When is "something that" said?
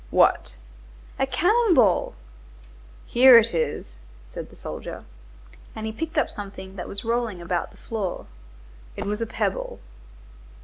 6.27-6.87